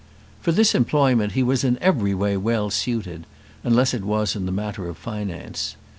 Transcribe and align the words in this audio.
For 0.41 0.51
this 0.51 0.73
employment 0.73 1.33
he 1.33 1.43
was 1.43 1.63
in 1.63 1.77
every 1.77 2.15
way 2.15 2.35
well 2.35 2.71
suited 2.71 3.27
unless 3.63 3.93
it 3.93 4.03
was 4.03 4.35
in 4.35 4.47
the 4.47 4.51
matter 4.51 4.89
of 4.89 4.97
finance. 4.97 5.75